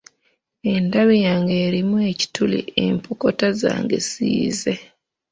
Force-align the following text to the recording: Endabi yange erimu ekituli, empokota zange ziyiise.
Endabi 0.73 1.15
yange 1.27 1.53
erimu 1.65 1.97
ekituli, 2.11 2.59
empokota 2.85 3.47
zange 3.61 3.97
ziyiise. 4.07 4.73